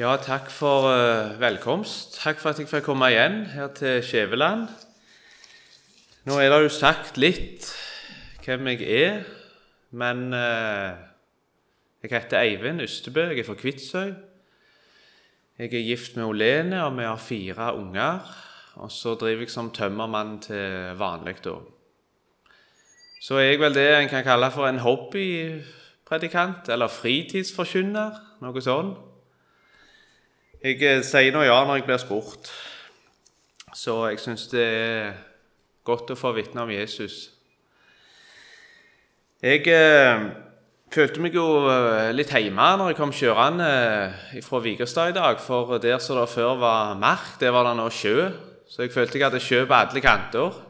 [0.00, 2.14] Ja, takk for uh, velkomst.
[2.22, 4.62] Takk for at jeg fikk komme igjen her til Skjæveland.
[6.24, 7.66] Nå er det jo sagt litt
[8.46, 9.18] hvem jeg er,
[9.92, 10.96] men uh,
[12.00, 14.14] jeg heter Eivind Ystebø, jeg er fra Kvitsøy.
[15.60, 18.24] Jeg er gift med Olene, og vi har fire unger.
[18.80, 21.58] Og så driver jeg som tømmermann til vanlig, da.
[23.20, 28.96] Så er jeg vel det en kan kalle for en hobbypredikant, eller fritidsforkynner, noe sånn.
[30.60, 32.50] Jeg eh, sier nå ja når jeg blir spurt.
[33.72, 35.14] Så jeg syns det er
[35.88, 37.30] godt å få vitne om Jesus.
[39.40, 40.26] Jeg eh,
[40.92, 45.40] følte meg jo eh, litt hjemme når jeg kom kjørende eh, fra Vigerstad i dag.
[45.40, 48.28] For der som det før var mark, der var det nå sjø.
[48.68, 50.60] Så jeg følte jeg hadde sjø på alle kanter.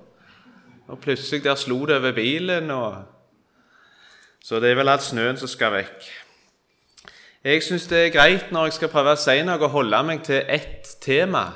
[0.87, 2.71] Og plutselig der slo det over bilen.
[2.71, 3.03] og...
[4.39, 6.13] Så det er vel alt snøen som skal vekk.
[7.41, 10.19] Jeg syns det er greit når jeg skal prøve å si noe, å holde meg
[10.27, 11.47] til ett tema.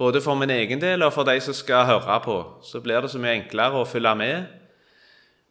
[0.00, 2.36] Både for min egen del og for de som skal høre på.
[2.64, 4.46] Så blir det så mye enklere å følge med.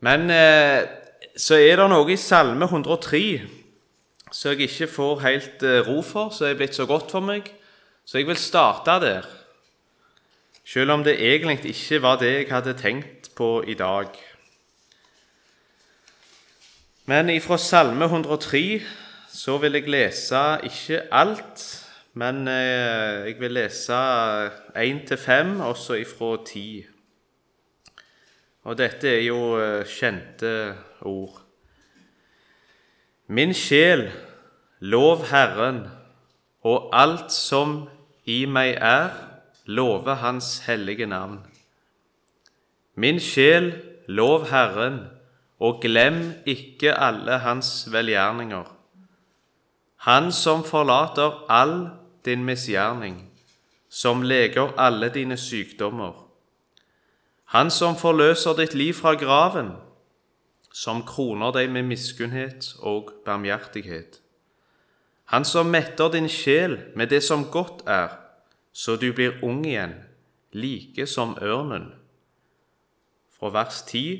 [0.01, 0.81] Men eh,
[1.37, 3.21] så er det noe i Salme 103
[4.33, 7.53] som jeg ikke får helt eh, ro for, som er blitt så godt for meg.
[8.09, 9.29] Så jeg vil starte der.
[10.65, 14.09] Selv om det egentlig ikke var det jeg hadde tenkt på i dag.
[17.05, 18.81] Men ifra Salme 103
[19.33, 21.61] så vil jeg lese ikke alt,
[22.13, 23.97] men eh, jeg vil lese
[24.77, 26.83] én til fem, også ifra ti.
[28.63, 31.39] Og dette er jo eh, kjente ord.
[33.27, 34.05] Min sjel,
[34.79, 35.87] lov Herren,
[36.61, 37.87] og alt som
[38.29, 39.09] i meg er,
[39.65, 41.41] love Hans hellige navn.
[42.95, 43.73] Min sjel,
[44.07, 45.01] lov Herren,
[45.59, 48.72] og glem ikke alle Hans velgjerninger
[50.03, 51.89] han som forlater all
[52.25, 53.29] din misgjerning,
[53.89, 56.11] som leger alle dine sykdommer.
[57.55, 59.71] Han som forløser ditt liv fra graven,
[60.73, 64.19] som kroner deg med miskunnhet og barmhjertighet.
[65.31, 68.11] Han som metter din sjel med det som godt er,
[68.73, 69.95] så du blir ung igjen,
[70.51, 71.93] like som ørnen.
[73.39, 74.19] Fra vers 10.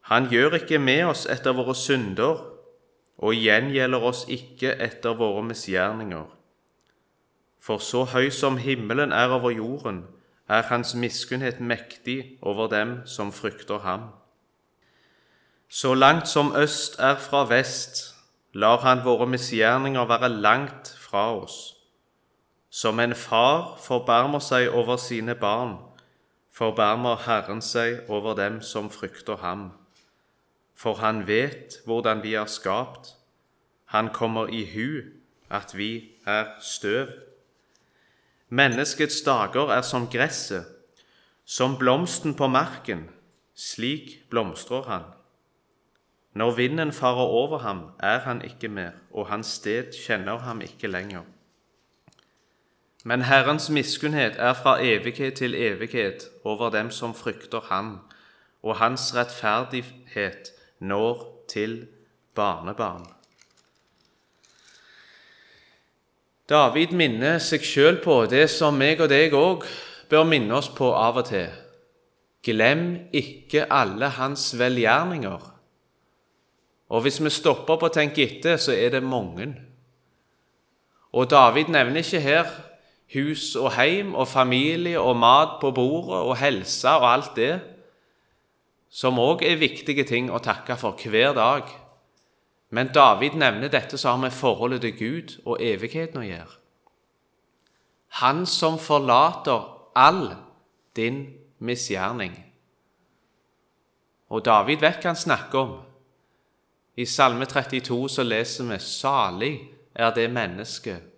[0.00, 2.53] Han gjør ikke med oss etter våre synder,
[3.18, 6.26] og gjengjelder oss ikke etter våre misgjerninger.
[7.62, 10.04] For så høy som himmelen er over jorden,
[10.48, 14.10] er hans miskunnhet mektig over dem som frykter ham.
[15.68, 18.14] Så langt som øst er fra vest,
[18.52, 21.74] lar han våre misgjerninger være langt fra oss.
[22.70, 25.78] Som en far forbarmer seg over sine barn,
[26.52, 29.70] forbarmer Herren seg over dem som frykter ham
[30.74, 33.14] for han vet hvordan vi er skapt.
[33.84, 35.00] Han kommer i hu
[35.50, 37.08] at vi er støv.
[38.48, 40.66] Menneskets dager er som gresset,
[41.44, 43.08] som blomsten på marken.
[43.54, 45.02] Slik blomstrer han.
[46.34, 50.86] Når vinden farer over ham, er han ikke mer, og hans sted kjenner ham ikke
[50.86, 51.22] lenger.
[53.04, 57.98] Men Herrens miskunnhet er fra evighet til evighet over dem som frykter ham,
[58.62, 61.76] og hans rettferdighet når til
[62.34, 63.06] barnebarn.
[66.48, 69.64] David minner seg sjøl på det som meg og deg òg
[70.10, 71.48] bør minne oss på av og til.
[72.44, 75.46] Glem ikke alle hans velgjerninger.
[76.92, 79.54] Og hvis vi stopper opp og tenker etter, så er det mange.
[81.16, 82.50] Og David nevner ikke her
[83.14, 87.54] hus og heim og familie og mat på bordet og helse og alt det
[88.94, 91.70] som òg er viktige ting å takke for hver dag.
[92.70, 96.60] Men David nevner dette som har med forholdet til Gud og evigheten å gjøre.
[98.22, 99.66] Han som forlater
[99.98, 100.36] all
[100.94, 101.24] din
[101.58, 102.36] misgjerning.
[104.30, 105.74] Og David vet hva han snakker om.
[106.94, 109.54] I Salme 32 så leser vi salig
[109.94, 111.10] er det mennesket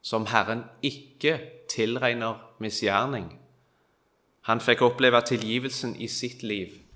[0.00, 1.36] som Herren ikke
[1.68, 3.34] tilregner misgjerning.
[4.48, 6.87] Han fikk oppleve tilgivelsen i sitt liv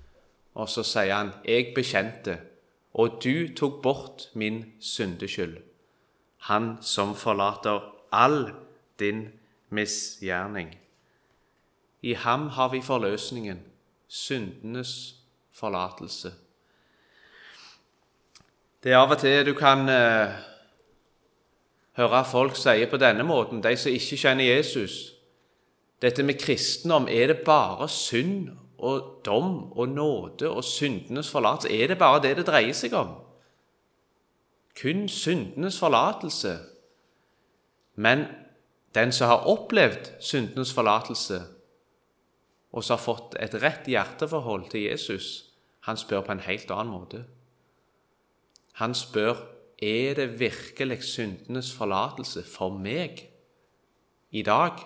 [0.53, 2.39] og så sier han, 'Jeg bekjente,
[2.93, 5.61] og du tok bort min syndeskyld.'
[6.37, 7.79] Han som forlater
[8.11, 8.51] all
[8.99, 9.29] din
[9.69, 10.77] misgjerning.
[12.01, 13.59] I ham har vi forløsningen,
[14.07, 15.15] syndenes
[15.51, 16.33] forlatelse.
[18.83, 20.33] Det er av og til du kan eh,
[21.95, 25.09] høre folk si på denne måten, de som ikke kjenner Jesus
[26.03, 28.49] Dette med kristendom, er det bare synd
[28.83, 31.71] og dom og nåde og syndenes forlatelse.
[31.71, 33.15] Er det bare det det dreier seg om?
[34.81, 36.57] Kun syndenes forlatelse?
[37.95, 38.25] Men
[38.95, 41.41] den som har opplevd syndenes forlatelse,
[42.73, 45.53] og som har fått et rett hjerteforhold til Jesus,
[45.85, 47.23] han spør på en helt annen måte.
[48.81, 49.37] Han spør
[49.83, 53.21] er det virkelig syndenes forlatelse for meg
[54.31, 54.79] i dag.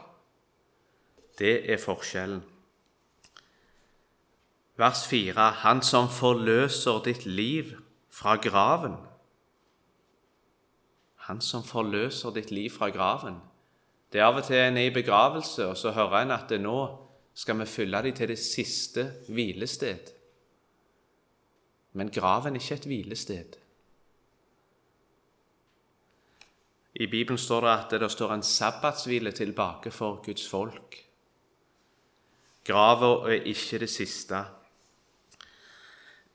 [1.40, 2.42] Det er forskjellen.
[4.78, 7.74] Vers 4.: Han som forløser ditt liv
[8.10, 8.96] fra graven.
[11.28, 13.40] Han som forløser ditt liv fra graven.
[14.14, 16.78] Det er av og til en er i begravelse, og så hører en at nå
[17.34, 20.14] skal vi fylle dem til det siste hvilested.
[21.94, 23.58] Men graven er ikke et hvilested.
[26.96, 30.96] I Bibelen står det at det står en sabbatshvile tilbake for Guds folk.
[32.66, 34.46] Grava er ikke det siste.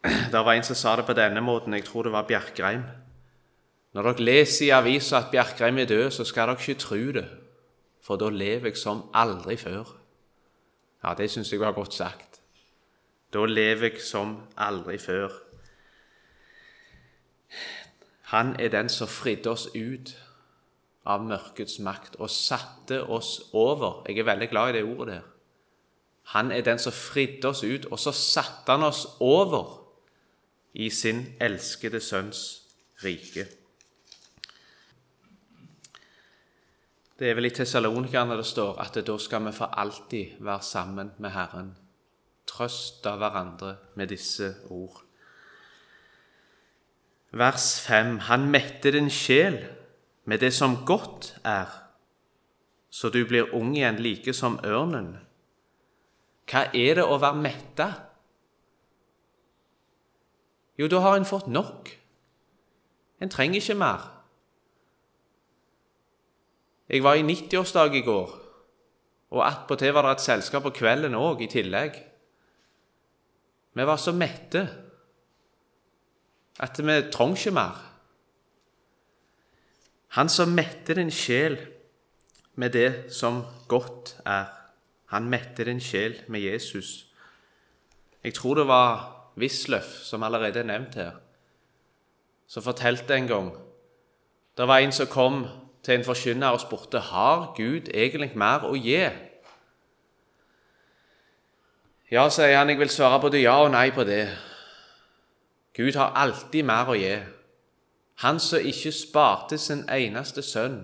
[0.03, 2.83] Det var en som sa det på denne måten, jeg tror det var Bjerkreim.
[3.95, 7.27] Når dere leser i avisa at Bjerkreim er død, så skal dere ikke tro det,
[8.03, 9.93] for da lever jeg som aldri før.
[11.05, 12.41] Ja, det syns jeg var godt sagt.
[13.33, 15.31] Da lever jeg som aldri før.
[18.33, 20.15] Han er den som fridde oss ut
[21.05, 24.03] av mørkets makt og satte oss over.
[24.09, 25.29] Jeg er veldig glad i det ordet der.
[26.33, 29.82] Han er den som fridde oss ut, og så satte han oss over
[30.73, 32.63] i sin elskede sønns
[33.05, 33.47] rike.
[37.19, 41.13] Det er vel i Tessalonikerne det står at da skal vi for alltid være sammen
[41.19, 41.75] med Herren.
[42.47, 45.03] Trøst av hverandre med disse ord.
[47.33, 49.61] Vers 5.: Han mette din sjel
[50.25, 51.69] med det som godt er,
[52.91, 55.17] så du blir ung igjen like som ørnen.
[56.51, 57.89] Hva er det å være metta?
[60.79, 61.91] Jo, da har en fått nok.
[63.21, 64.09] En trenger ikke mer.
[66.89, 68.33] Jeg var i 90-årsdag i går,
[69.33, 71.95] og attpåtil var det et selskap på kvelden òg i tillegg.
[73.73, 74.67] Vi var så mette
[76.61, 77.79] at vi trengte ikke mer.
[80.19, 81.57] Han som metter din sjel
[82.61, 84.51] med det som godt er.
[85.15, 87.07] Han metter din sjel med Jesus.
[88.25, 91.13] Jeg tror det var Wisløff, som allerede er nevnt her,
[92.47, 93.53] som fortalte en gang
[94.57, 95.47] Det var en som kom
[95.83, 99.09] til en forkynner og spurte har Gud egentlig mer å gi.
[102.13, 104.27] Ja, sier han, jeg vil svare både ja og nei på det.
[105.73, 107.15] Gud har alltid mer å gi.
[108.21, 110.83] Han som ikke sparte sin eneste sønn,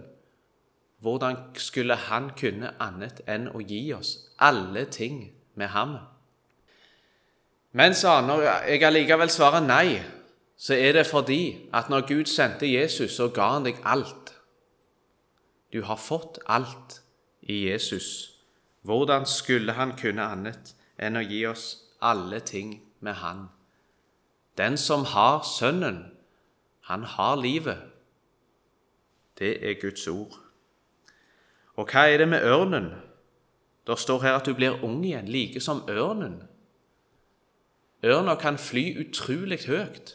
[0.98, 5.98] hvordan skulle han kunne annet enn å gi oss alle ting med ham?
[7.78, 10.00] Men, sa han, når jeg allikevel svarer nei,
[10.58, 14.32] så er det fordi at når Gud sendte Jesus, så ga han deg alt.
[15.72, 16.98] Du har fått alt
[17.46, 18.34] i Jesus.
[18.82, 21.68] Hvordan skulle han kunne annet enn å gi oss
[22.02, 23.46] alle ting med Han?
[24.58, 26.02] Den som har Sønnen,
[26.90, 27.78] han har livet.
[29.38, 30.34] Det er Guds ord.
[31.78, 32.90] Og hva er det med ørnen?
[33.86, 36.40] Det står her at du blir ung igjen, like som ørnen.
[38.04, 40.14] Ørna kan fly utrolig høyt.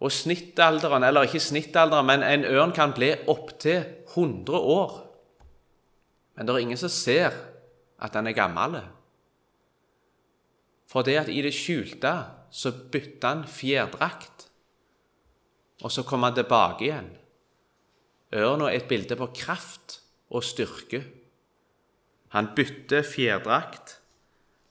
[0.00, 3.84] Og snittalderen, eller ikke snittalderen, men en ørn kan bli opptil
[4.14, 4.96] 100 år.
[6.34, 7.36] Men det er ingen som ser
[8.00, 8.80] at den er gammel.
[10.88, 12.14] For det at i det skjulte
[12.50, 14.50] så bytter han fjærdrakt
[15.80, 17.08] og så kommer han tilbake igjen.
[18.36, 19.98] Ørna er et bilde på kraft
[20.30, 21.02] og styrke.
[22.36, 23.96] Han bytter fjærdrakt,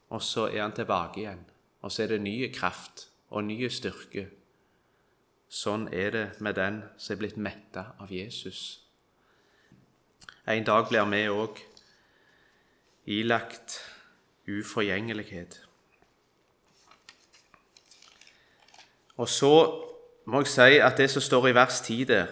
[0.10, 1.46] og så er han tilbake igjen.
[1.82, 4.28] Og så er det ny kraft og ny styrke.
[5.50, 8.82] Sånn er det med den som er blitt metta av Jesus.
[10.50, 11.62] En dag blir vi òg
[13.10, 13.80] ilagt
[14.50, 15.60] uforgjengelighet.
[19.18, 19.54] Og så
[20.30, 22.30] må jeg si at det som står i vers 10 der,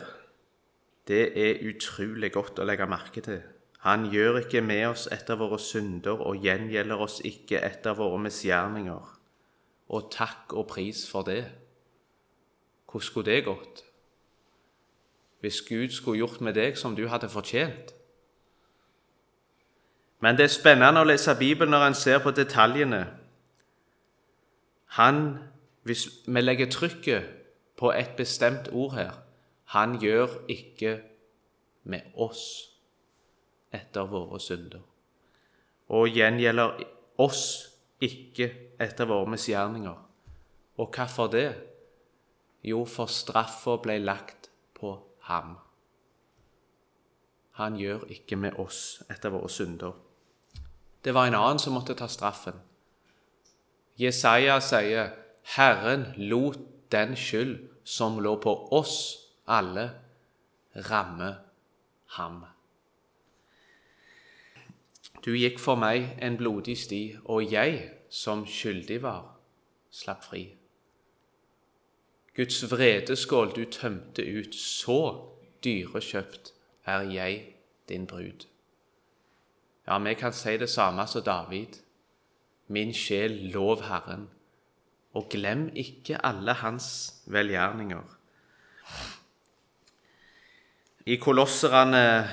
[1.07, 3.41] det er utrolig godt å legge merke til.
[3.86, 9.13] Han gjør ikke med oss etter våre synder og gjengjelder oss ikke etter våre misgjerninger.
[9.89, 11.46] Og takk og pris for det.
[12.88, 13.84] Hvordan skulle det gått?
[15.39, 17.93] Hvis Gud skulle gjort med deg som du hadde fortjent?
[20.19, 23.05] Men det er spennende å lese Bibelen når en ser på detaljene.
[24.98, 25.38] Han,
[25.84, 27.24] Hvis vi legger trykket
[27.77, 29.12] på et bestemt ord her.
[29.63, 30.98] Han gjør ikke
[31.84, 32.74] med oss
[33.74, 34.81] etter våre synder.
[35.89, 36.83] Og gjengjelder
[37.24, 37.43] oss
[38.03, 39.95] ikke etter våre misgjerninger.
[40.77, 41.47] Og hvorfor det?
[42.63, 44.97] Jo, for straffa ble lagt på
[45.29, 45.57] ham.
[47.57, 49.95] han gjør ikke med oss etter våre synder.
[51.01, 52.53] Det var en annen som måtte ta straffen.
[53.97, 55.09] Jesaja sier,
[55.41, 56.59] 'Herren lot
[56.91, 59.89] den skyld som lå på oss alle,
[60.75, 61.36] ramme
[62.05, 62.56] ham'.
[65.27, 69.34] Du gikk for meg en blodig sti, og jeg, som skyldig var,
[69.91, 70.46] slapp fri.
[72.38, 75.01] Guds vredeskål du tømte ut, så
[75.65, 76.53] dyrekjøpt
[76.88, 77.41] er jeg
[77.91, 78.48] din brud.
[79.88, 81.81] Ja, vi kan si det samme som David.
[82.67, 84.29] Min sjel, lov Herren,
[85.12, 86.88] og glem ikke alle hans
[87.27, 88.15] velgjerninger.
[91.05, 92.29] I Kolosserne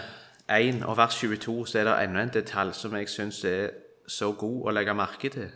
[0.51, 3.71] 1 og vers 22 så er det enda en detalj som jeg syns er
[4.07, 5.49] så god å legge merke til.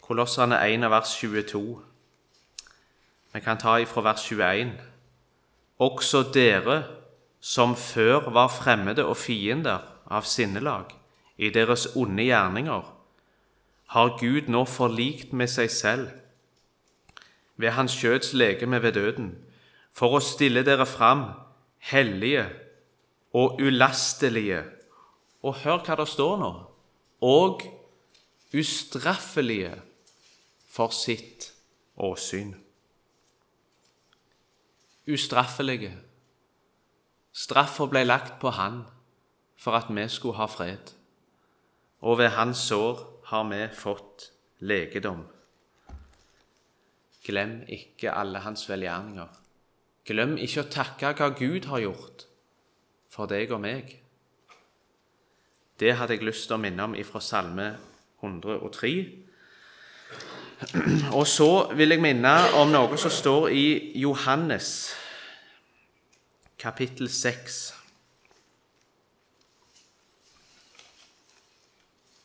[0.00, 1.62] Kolosserne 1 og vers 22.
[3.34, 4.72] Vi kan ta ifra vers 21.
[5.78, 6.84] Også dere
[7.40, 10.94] som før var fremmede og fiender av sinnelag
[11.36, 12.92] i deres onde gjerninger,
[13.86, 16.08] har Gud nå forlikt med seg selv
[17.56, 19.34] ved Hans kjøds legeme ved døden,
[19.92, 21.28] for å stille dere fram
[21.90, 22.46] hellige
[23.36, 24.64] og ulastelige
[25.42, 26.52] Og hør hva det står nå
[27.22, 27.62] og
[28.54, 29.72] ustraffelige
[30.68, 31.52] for sitt
[31.96, 32.52] åsyn.
[35.06, 35.94] Ustraffelige.
[37.32, 38.82] Straffa ble lagt på han
[39.56, 40.92] for at vi skulle ha fred,
[42.00, 43.00] og ved hans sår
[43.30, 45.24] har vi fått legedom.
[47.24, 49.45] Glem ikke alle hans velgjerninger.
[50.06, 52.26] Glem ikke å takke hva Gud har gjort
[53.10, 53.96] for deg og meg.
[55.80, 57.72] Det hadde jeg lyst til å minne om ifra Salme
[58.22, 58.92] 103,
[61.12, 63.66] og så vil jeg minne om noe som står i
[64.00, 64.70] Johannes
[66.58, 67.74] kapittel 6.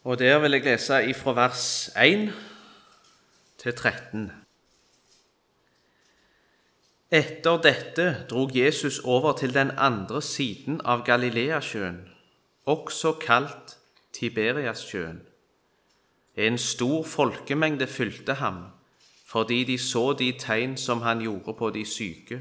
[0.04, 1.66] Og der vil jeg lese ifra vers
[2.00, 2.32] 1
[3.62, 4.41] til 13.
[7.12, 11.98] Etter dette drog Jesus over til den andre siden av Galileasjøen,
[12.66, 13.76] også kalt
[14.16, 15.20] Tiberiassjøen.
[16.36, 18.64] En stor folkemengde fylte ham,
[19.28, 22.40] fordi de så de tegn som han gjorde på de syke.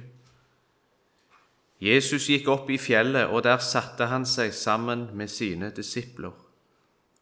[1.80, 6.36] Jesus gikk opp i fjellet, og der satte han seg sammen med sine disipler.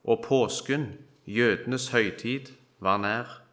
[0.04, 0.90] Og påsken,
[1.24, 3.47] jødenes høytid, var nær.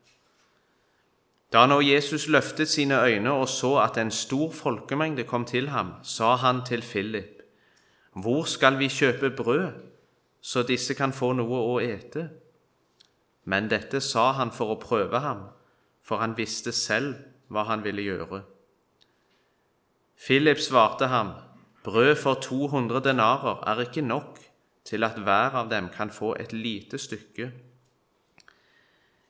[1.56, 5.94] Da nå Jesus løftet sine øyne og så at en stor folkemengde kom til ham,
[6.04, 7.44] sa han til Philip,
[8.14, 9.72] Hvor skal vi kjøpe brød,
[10.42, 12.30] så disse kan få noe å ete?
[13.46, 15.46] Men dette sa han for å prøve ham,
[16.04, 17.16] for han visste selv
[17.48, 18.42] hva han ville gjøre.
[20.28, 21.32] Philip svarte ham,
[21.84, 24.42] Brød for 200 denarer er ikke nok
[24.84, 27.52] til at hver av dem kan få et lite stykke.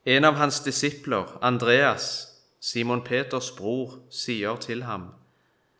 [0.06, 2.28] En av hans disipler, Andreas,
[2.60, 5.08] Simon Peters bror, sier til ham,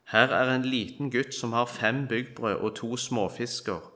[0.10, 3.92] Her er en liten gutt som har fem byggbrød og to småfisker,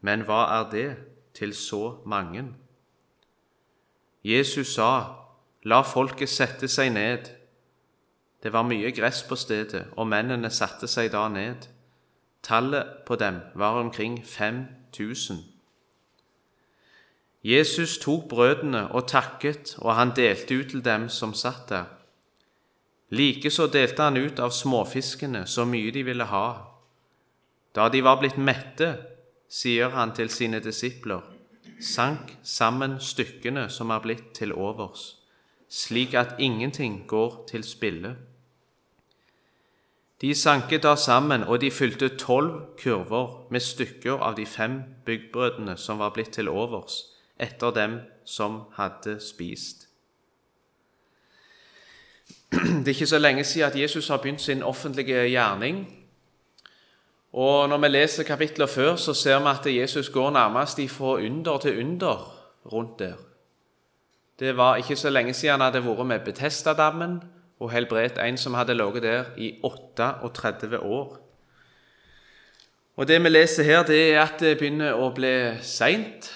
[0.00, 0.96] men hva er det
[1.34, 2.44] til så mange?
[4.24, 5.16] Jesus sa,
[5.64, 7.30] La folket sette seg ned.
[8.42, 11.68] Det var mye gress på stedet, og mennene satte seg da ned.
[12.42, 15.40] Tallet på dem var omkring 5000.
[17.44, 21.84] Jesus tok brødene og takket, og han delte ut til dem som satt der.
[23.10, 26.46] Likeså delte han ut av småfiskene så mye de ville ha.
[27.74, 28.92] Da de var blitt mette,
[29.48, 31.24] sier han til sine disipler,
[31.80, 35.16] sank sammen stykkene som er blitt til overs,
[35.68, 38.14] slik at ingenting går til spille.
[40.20, 45.78] De sanket da sammen, og de fylte tolv kurver med stykker av de fem byggbrødene
[45.80, 47.09] som var blitt til overs,
[47.40, 49.86] etter dem som hadde spist.
[52.50, 55.84] Det er ikke så lenge siden at Jesus har begynt sin offentlige gjerning.
[57.32, 61.58] Og Når vi leser kapitler før, så ser vi at Jesus går nærmest fra under
[61.58, 62.36] til under
[62.72, 63.14] rundt der.
[64.40, 67.20] Det var ikke så lenge siden han hadde vært med Betestadammen
[67.60, 71.18] og helbredt en som hadde ligget der i 38 år.
[72.96, 76.32] Og Det vi leser her, det er at det begynner å bli seint,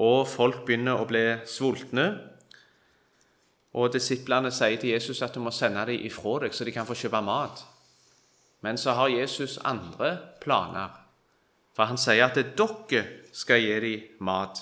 [0.00, 2.06] og folk begynner å bli sultne.
[3.72, 6.88] Og Disiplene sier til Jesus at du må sende dem ifra deg, så de kan
[6.88, 7.64] få kjøpe mat.
[8.62, 10.92] Men så har Jesus andre planer.
[11.72, 14.60] For han sier at dere skal gi dem mat.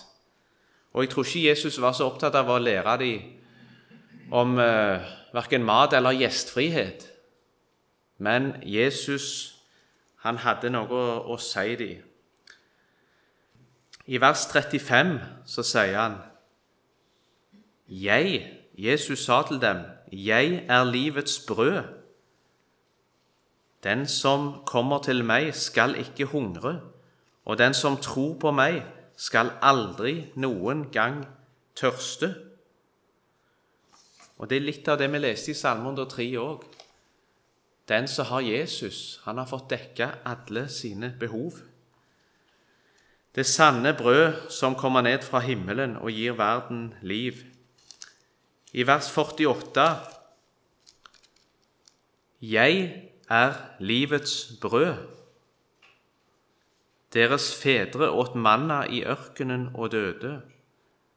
[0.94, 5.66] Og jeg tror ikke Jesus var så opptatt av å lære dem om eh, verken
[5.66, 7.06] mat eller gjestfrihet.
[8.18, 9.56] Men Jesus
[10.20, 12.09] Han hadde noe å, å si dem.
[14.10, 16.16] I vers 35 så sier han
[17.86, 18.40] Jeg,
[18.74, 21.84] Jesus sa til dem, jeg er livets brød.
[23.86, 26.80] Den som kommer til meg, skal ikke hungre,
[27.44, 28.82] og den som tror på meg,
[29.16, 31.22] skal aldri noen gang
[31.78, 32.34] tørste.
[34.38, 36.64] Og Det er litt av det vi leste i Salme 103 òg.
[37.88, 41.69] Den som har Jesus, han har fått dekka alle sine behov.
[43.34, 47.32] Det sanne brød som kommer ned fra himmelen og gir verden liv.
[48.72, 49.86] I vers 48
[52.42, 54.94] Jeg er livets brød.
[57.12, 60.40] Deres fedre åt manna i ørkenen og døde.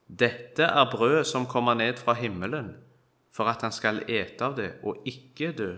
[0.08, 2.75] Dette er brød som kommer ned fra himmelen,
[3.32, 5.75] for at han skal ete av det og ikke dø.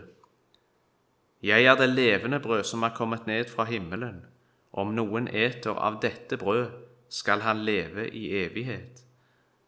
[1.44, 4.26] Jeg er det levende brød som er kommet ned fra himmelen.
[4.76, 6.72] Om noen eter av dette brød,
[7.10, 9.06] skal han leve i evighet.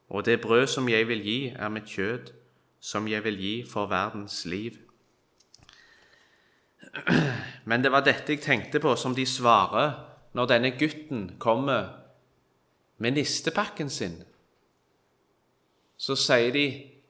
[0.10, 2.34] Og det brød som jeg vil gi, er mitt kjød,
[2.80, 4.76] som jeg vil gi for verdens liv.
[7.70, 9.96] Men det var dette jeg tenkte på, som de svarer
[10.36, 11.90] når denne gutten kommer
[12.98, 14.22] med nistepakken sin.
[15.98, 16.68] Så sier de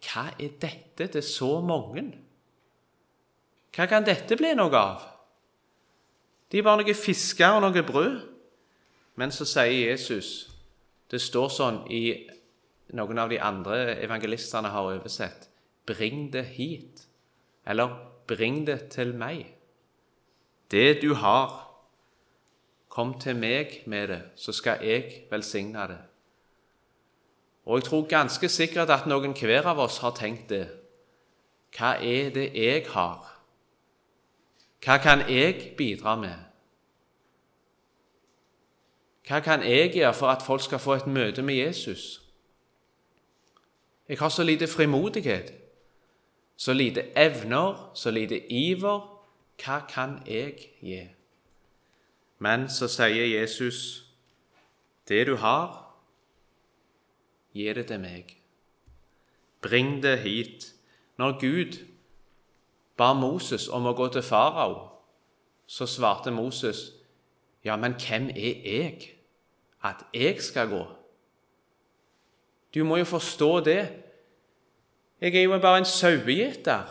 [0.08, 2.06] hva er dette til så mange?
[3.75, 5.17] Hva kan dette bli noe av?
[6.51, 8.22] De er bare noe fisker og noe brød.
[9.18, 10.54] Men så sier Jesus
[11.12, 12.27] Det står sånn i
[12.96, 15.48] noen av de andre evangelistene har oversett
[15.88, 17.06] Bring det hit.
[17.66, 17.94] Eller
[18.27, 19.54] bring det til meg.
[20.72, 21.63] Det du har,
[22.92, 26.00] kom til meg med det, så skal jeg velsigne det.
[27.68, 30.66] Og jeg tror ganske sikkert at noen hver av oss har tenkt det.
[31.75, 33.37] Hva er det jeg har?
[34.86, 36.36] Hva kan jeg bidra med?
[39.27, 42.22] Hva kan jeg gjøre for at folk skal få et møte med Jesus?
[44.09, 45.53] Jeg har så lite frimodighet,
[46.57, 49.24] så lite evner, så lite iver.
[49.63, 51.03] Hva kan jeg gi?
[52.40, 54.05] Men så sier Jesus,
[55.07, 55.87] det du har,
[57.57, 58.35] Gi det til meg.
[59.61, 60.74] Bring det hit.
[61.18, 61.79] Når Gud
[62.98, 64.88] ba Moses om å gå til farao,
[65.68, 66.92] så svarte Moses,
[67.64, 69.10] ja, men hvem er jeg,
[69.83, 70.83] at jeg skal gå?
[72.74, 73.81] Du må jo forstå det.
[75.22, 76.90] Jeg er jo bare en sauegjeter.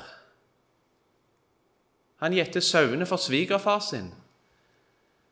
[2.17, 4.11] Han gjetter sauene for svigerfar sin.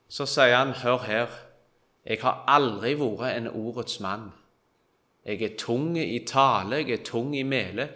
[0.08, 1.36] Så sier han, hør her,
[2.04, 4.28] jeg har aldri vært en ordets mann.
[5.24, 7.88] Jeg er tung i tale, jeg er tung i mele.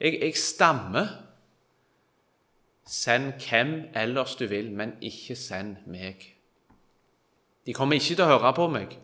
[0.00, 1.23] Jeg, jeg stammer.
[2.86, 6.34] Send hvem ellers du vil, men ikke send meg.
[7.66, 8.98] De kommer ikke til å høre på meg,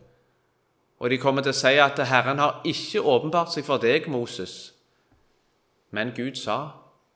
[1.01, 4.75] og de kommer til å si at Herren har ikke åpenbart seg for deg, Moses.
[5.89, 6.59] Men Gud sa,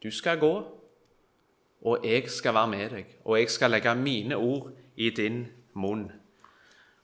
[0.01, 0.53] du skal gå,
[1.85, 5.43] og jeg skal være med deg, og jeg skal legge mine ord i din
[5.77, 6.07] munn.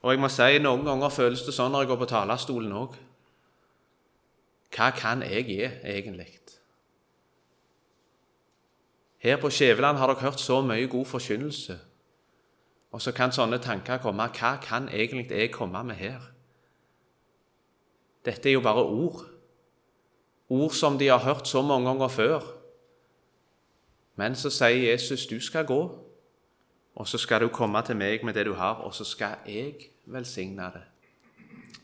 [0.02, 2.98] Og jeg må si, Noen ganger føles det sånn når jeg går på talerstolen òg.
[4.74, 6.41] Hva kan jeg gi, egentlig?
[9.22, 11.78] Her på Skjæveland har dere hørt så mye god forkynnelse.
[12.90, 14.26] Og så kan sånne tanker komme.
[14.34, 16.24] Hva kan egentlig jeg komme med her?
[18.26, 19.22] Dette er jo bare ord.
[20.48, 22.40] Ord som de har hørt så mange ganger før.
[24.16, 25.80] Men så sier Jesus, du skal gå,
[26.94, 29.74] og så skal du komme til meg med det du har, og så skal jeg
[30.04, 30.82] velsigne det.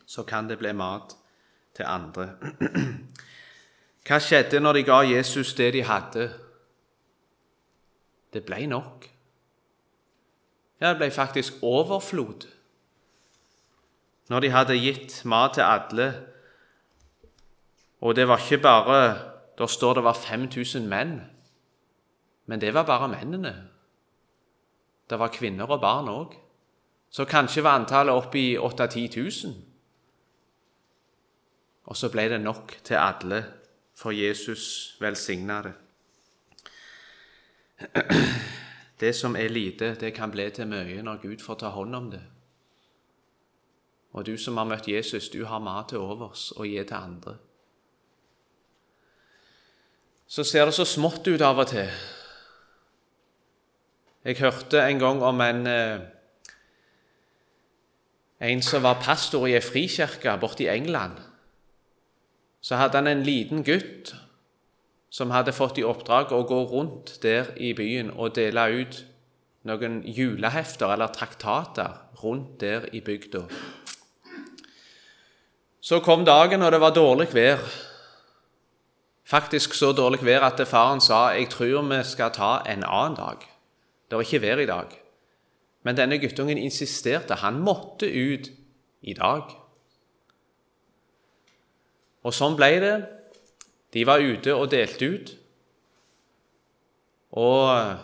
[0.07, 1.14] Så kan det bli mat
[1.77, 2.29] til andre.
[4.09, 6.29] Hva skjedde når de ga Jesus det de hadde?
[8.38, 9.09] Det ble nok.
[10.79, 12.46] Ja, det ble faktisk overflod.
[14.31, 16.07] Når de hadde gitt mat til alle,
[18.01, 19.01] og det var ikke bare
[19.59, 21.20] Der står det var 5000 menn,
[22.46, 23.68] men det var bare mennene.
[25.11, 26.37] Det var kvinner og barn òg.
[27.11, 29.55] Så kanskje var antallet oppe i 8000-10 000.
[31.85, 33.44] Og så ble det nok til alle,
[33.96, 35.74] for Jesus velsigna det.
[39.01, 42.11] Det som er lite, det kan bli til mye når Gud får ta hånd om
[42.11, 42.23] det.
[44.12, 47.37] Og du som har møtt Jesus, du har mat til overs å gi til andre.
[50.27, 51.87] Så ser det så smått ut av og til.
[54.27, 56.01] Jeg hørte en gang om en eh,
[58.41, 61.19] en som var pastor i ei frikirke borte i England
[62.61, 64.14] så hadde han en liten gutt
[65.19, 69.01] som hadde fått i oppdrag å gå rundt der i byen og dele ut
[69.67, 73.43] noen julehefter eller traktater rundt der i bygda.
[75.83, 77.63] Så kom dagen, og det var dårlig vær.
[79.27, 83.43] Faktisk så dårlig vær at faren sa jeg tror vi skal ta en annen dag.
[84.09, 84.95] Det var ikke vær i dag.
[85.83, 87.41] Men denne guttungen insisterte.
[87.43, 88.51] Han måtte ut
[89.03, 89.51] i dag.
[92.23, 92.97] Og sånn ble det.
[93.94, 95.35] De var ute og delte ut.
[97.31, 97.98] Og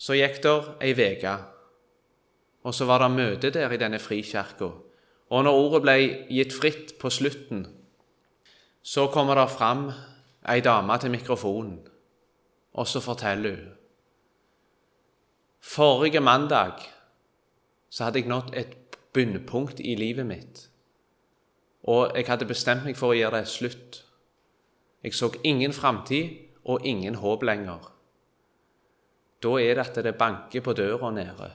[0.00, 1.34] så gikk det ei uke,
[2.64, 4.70] og så var det møte der i denne frikirka.
[5.30, 5.96] Og når ordet ble
[6.28, 7.66] gitt fritt på slutten,
[8.82, 9.90] så kommer det fram
[10.48, 11.78] ei dame til mikrofonen,
[12.72, 13.76] og så forteller hun
[15.60, 16.80] Forrige mandag
[17.90, 18.76] så hadde jeg nådd et
[19.12, 20.70] bunnpunkt i livet mitt,
[21.82, 24.00] og jeg hadde bestemt meg for å gjøre det slutt.
[25.02, 27.90] Jeg så ingen framtid og ingen håp lenger.
[29.42, 31.50] Da er det at det banker på døra nede.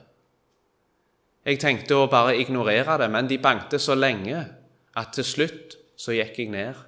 [1.46, 4.40] Jeg tenkte å bare ignorere det, men de bankte så lenge
[4.98, 6.80] at til slutt så gikk jeg ned.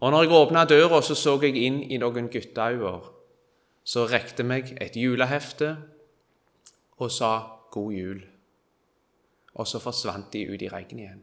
[0.00, 2.98] Og når jeg åpna døra, så så jeg inn i noen gutteøyne
[3.88, 5.76] som rekte meg et julehefte
[6.98, 7.30] og sa
[7.70, 8.26] 'God jul'.
[9.54, 11.22] Og så forsvant de ut i regnet igjen.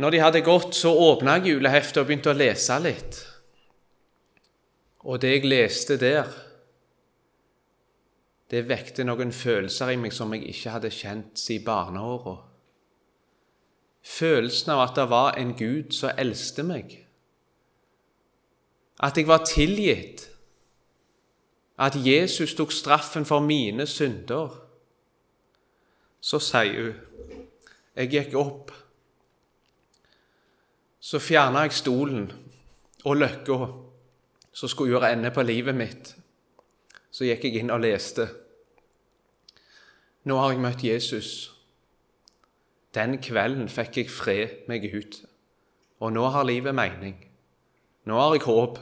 [0.00, 3.18] Når de hadde gått, så åpna jeg juleheftet og begynte å lese litt.
[5.02, 6.30] Og det jeg leste der,
[8.52, 12.36] det vekte noen følelser i meg som jeg ikke hadde kjent siden barneåra.
[14.02, 16.98] Følelsen av at det var en Gud som eldste meg.
[19.02, 20.26] At jeg var tilgitt.
[21.78, 24.52] At Jesus tok straffen for mine synder.
[26.20, 27.48] Så sier hun
[27.96, 28.70] Jeg gikk opp.
[31.02, 32.28] Så fjerna jeg stolen
[33.02, 33.56] og løkka
[34.54, 36.12] som skulle gjøre ende på livet mitt.
[37.10, 38.28] Så gikk jeg inn og leste.
[40.30, 41.30] Nå har jeg møtt Jesus.
[42.94, 45.18] Den kvelden fikk jeg fred med Gud.
[45.98, 47.16] Og nå har livet mening.
[48.06, 48.78] Nå har jeg håp.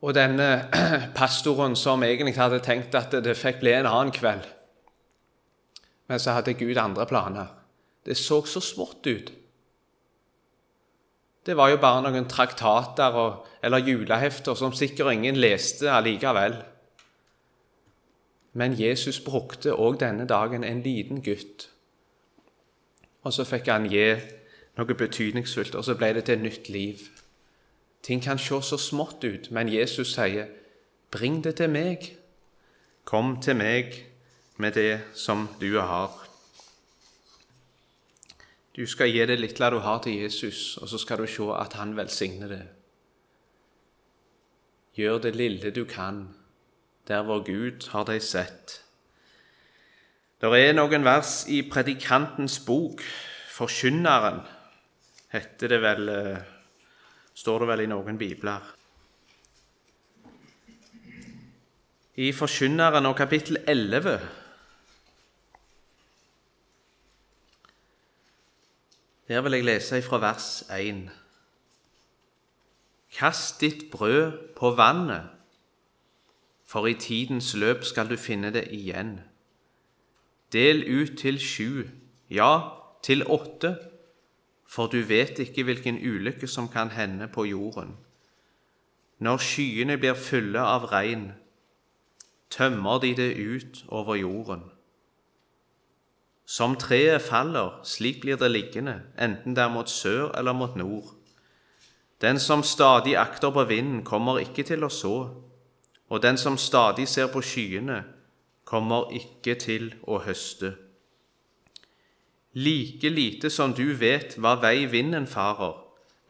[0.00, 0.48] Og denne
[1.18, 4.44] pastoren som egentlig hadde tenkt at det fikk bli en annen kveld
[6.06, 7.55] Men så hadde Gud andre planer.
[8.06, 9.32] Det så så smått ut.
[11.46, 16.56] Det var jo bare noen traktater og, eller julehefter som sikkert ingen leste allikevel.
[18.52, 21.68] Men Jesus brukte òg denne dagen en liten gutt.
[23.22, 24.14] Og så fikk han gi
[24.78, 27.02] noe betydningsfullt, og så ble det til nytt liv.
[28.02, 30.46] Ting kan se så smått ut, men Jesus sier,
[31.10, 32.12] 'Bring det til meg'.
[33.04, 34.06] Kom til meg
[34.56, 36.25] med det som du har.
[38.76, 41.72] Du skal gi det lille du har, til Jesus, og så skal du se at
[41.72, 42.64] han velsigner det.
[44.96, 46.28] Gjør det lille du kan,
[47.08, 48.82] der hvor Gud har deg sett.
[50.40, 53.00] Det er noen vers i Predikantens bok,
[53.56, 54.42] Forkynneren,
[55.32, 56.40] heter det vel, eh,
[57.34, 58.60] står det vel i noen bibler.
[62.16, 64.18] I Forkynneren og kapittel 11
[69.28, 71.10] Der vil jeg lese fra vers 1.
[73.12, 75.22] Kast ditt brød på vannet,
[76.64, 79.20] for i tidens løp skal du finne det igjen.
[80.52, 81.82] Del ut til sju,
[82.30, 82.60] ja,
[83.02, 83.78] til åtte,
[84.68, 87.96] for du vet ikke hvilken ulykke som kan hende på jorden.
[89.18, 91.32] Når skyene blir fulle av regn,
[92.50, 94.62] tømmer de det ut over jorden.
[96.46, 101.08] Som treet faller, slik blir det liggende, enten det er mot sør eller mot nord.
[102.22, 105.16] Den som stadig akter på vinden, kommer ikke til å så,
[106.08, 108.04] og den som stadig ser på skyene,
[108.64, 110.76] kommer ikke til å høste.
[112.54, 115.74] Like lite som du vet hva vei vinden farer,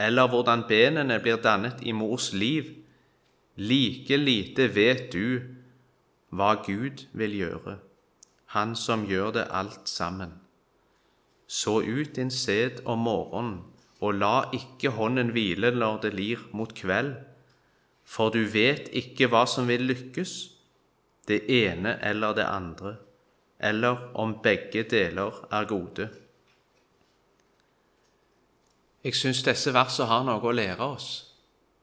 [0.01, 2.73] eller hvordan benene blir dannet i mors liv,
[3.57, 5.45] like lite vet du
[6.33, 7.77] hva Gud vil gjøre
[8.55, 10.35] han som gjør det alt sammen.
[11.47, 13.63] Så ut din sæd om morgenen,
[14.01, 17.15] og la ikke hånden hvile når det lir mot kveld,
[18.05, 20.35] for du vet ikke hva som vil lykkes,
[21.29, 22.97] det ene eller det andre,
[23.59, 26.09] eller om begge deler er gode.
[29.05, 31.09] Jeg syns disse versene har noe å lære oss.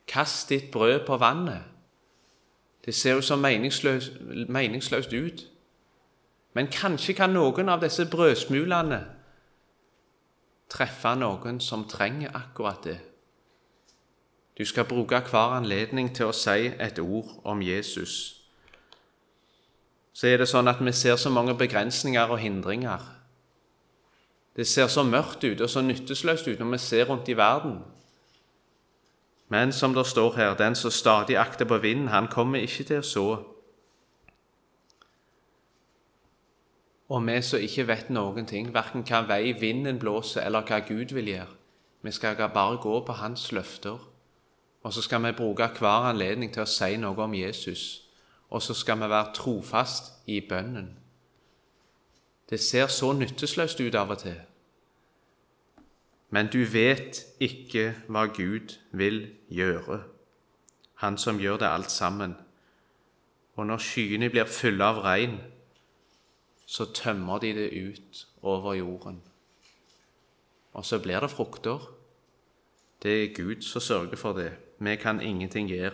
[0.08, 1.64] Kast ditt brød på vannet.
[2.86, 4.20] Det ser jo så meningsløst,
[4.52, 5.46] meningsløst ut.
[6.54, 9.02] Men kanskje kan noen av disse brødsmulene
[10.70, 13.00] treffe noen som trenger akkurat det.
[14.58, 18.44] Du skal bruke hver anledning til å si et ord om Jesus.
[20.14, 23.02] Så er det sånn at vi ser så mange begrensninger og hindringer.
[24.56, 27.80] Det ser så mørkt ut og så nytteløst ut når vi ser rundt i verden.
[29.50, 33.02] Men som det står her, den som stadig akter på vinden, han kommer ikke til
[33.02, 33.26] å så.
[37.10, 41.14] Og vi som ikke vet noen ting, verken hva vei vinden blåser, eller hva Gud
[41.14, 41.52] vil gjøre,
[42.04, 44.00] vi skal bare gå på Hans løfter.
[44.84, 48.04] Og så skal vi bruke hver anledning til å si noe om Jesus.
[48.50, 50.90] Og så skal vi være trofast i bønnen.
[52.50, 54.36] Det ser så nytteløst ut av og til.
[56.30, 60.04] Men du vet ikke hva Gud vil gjøre,
[60.96, 62.36] Han som gjør det alt sammen.
[63.56, 65.40] Og når skyene blir fulle av regn,
[66.66, 69.22] så tømmer de det ut over jorden.
[70.74, 71.80] Og så blir det frukter.
[73.04, 74.54] Det er Gud som sørger for det.
[74.80, 75.94] Vi kan ingenting gjøre.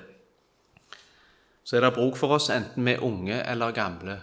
[1.63, 4.21] Så er det bruk for oss enten vi er unge eller gamle.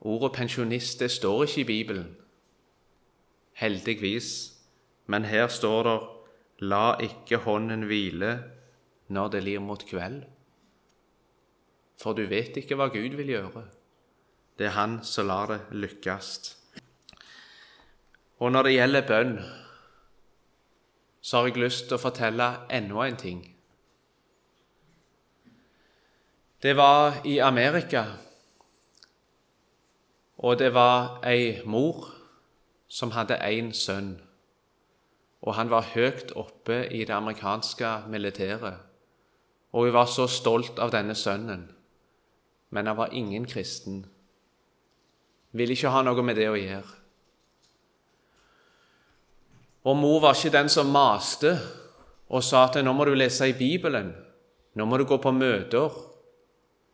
[0.00, 2.16] Ordet pensjonist det står ikke i Bibelen,
[3.52, 4.56] heldigvis,
[5.06, 6.00] men her står det
[6.60, 8.44] 'La ikke hånden hvile
[9.08, 10.24] når det lir mot kveld'.
[12.02, 13.64] For du vet ikke hva Gud vil gjøre.
[14.60, 16.56] Det er Han som lar det lykkes.
[18.44, 19.38] Og når det gjelder bønn,
[21.20, 23.40] så har jeg lyst til å fortelle enda en ting.
[26.60, 28.04] Det var i Amerika,
[30.36, 32.12] og det var ei mor
[32.84, 34.18] som hadde én sønn.
[35.40, 38.76] Og han var høyt oppe i det amerikanske militæret.
[39.72, 41.70] Og hun var så stolt av denne sønnen,
[42.68, 44.04] men han var ingen kristen.
[45.52, 46.96] Ville ikke ha noe med det å gjøre.
[49.90, 51.54] Og mor var ikke den som maste
[52.30, 54.12] og sa at nå må du lese i Bibelen,
[54.76, 55.94] nå må du gå på møter,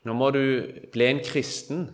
[0.07, 0.45] nå må du
[0.95, 1.89] bli en kristen.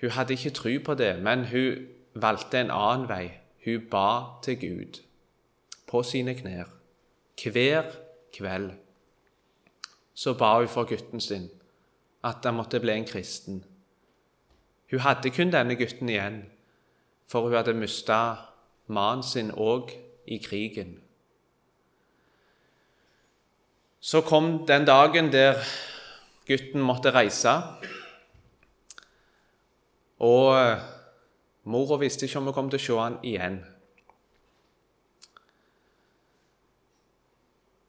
[0.00, 3.26] Hun hadde ikke tro på det, men hun valgte en annen vei.
[3.64, 5.00] Hun ba til Gud
[5.88, 6.70] på sine knær
[7.38, 7.90] hver
[8.34, 8.70] kveld.
[10.14, 11.50] Så ba hun for gutten sin
[12.24, 13.64] at han måtte bli en kristen.
[14.90, 16.42] Hun hadde kun denne gutten igjen,
[17.28, 18.20] for hun hadde mista
[18.86, 19.92] mannen sin òg
[20.26, 20.96] i krigen.
[24.00, 25.60] Så kom den dagen der
[26.46, 27.52] gutten måtte reise.
[30.18, 30.78] Og eh,
[31.64, 33.58] mora visste ikke om hun kom til å se han igjen.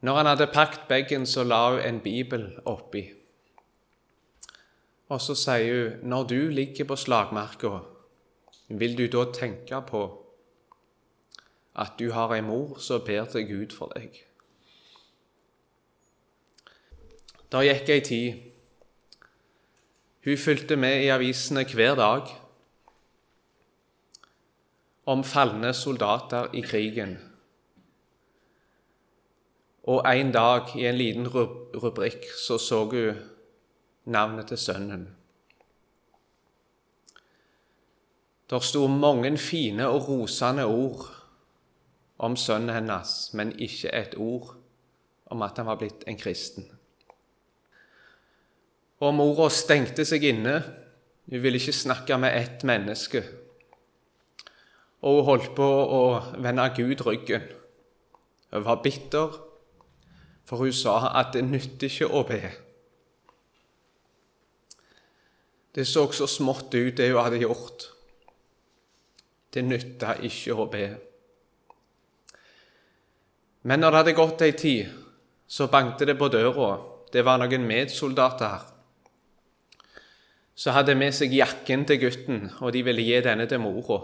[0.01, 3.18] Når han hadde pakket bagen, så la hun en bibel oppi.
[5.09, 7.79] Og så sier hun, 'Når du ligger på slagmarka,
[8.69, 10.25] vil du da tenke på
[11.75, 14.25] at du har ei mor som ber til Gud for deg.
[17.51, 18.33] Der gikk ei tid.
[20.25, 22.27] Hun fulgte med i avisene hver dag
[25.05, 27.17] om falne soldater i krigen.
[29.83, 33.15] Og en dag, i en liten rubrikk, så så hun
[34.09, 35.07] navnet til sønnen.
[38.49, 41.05] Der sto mange fine og rosende ord
[42.17, 44.55] om sønnen hennes, men ikke et ord
[45.29, 46.65] om at han var blitt en kristen.
[48.99, 50.57] Og mora stengte seg inne.
[51.29, 53.21] Hun ville ikke snakke med ett menneske.
[55.05, 56.01] Og hun holdt på å
[56.41, 57.45] vende Gud ryggen.
[58.49, 59.37] Hun var bitter,
[60.49, 62.41] for hun sa at det nytter ikke å be.
[65.79, 67.85] Det så så smått ut, det hun hadde gjort.
[69.53, 70.87] Det nytta ikke å be.
[73.63, 74.89] Men når det hadde gått ei tid,
[75.47, 76.73] så bankte det på døra.
[77.13, 78.65] Det var noen medsoldater her.
[80.51, 84.01] Så hadde med seg jakken til gutten, og de ville gi denne til mora.